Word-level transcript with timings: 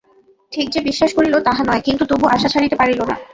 ঠিক 0.51 0.67
যে 0.73 0.79
বিশ্বাস 0.87 1.11
করিল 1.17 1.35
তাহা 1.47 1.61
নয় 1.65 1.83
কিন্তু 1.87 2.03
তবু 2.11 2.25
আশা 2.27 2.47
ছাড়িতে 2.53 2.75
পারিল 2.75 2.99
না। 3.03 3.15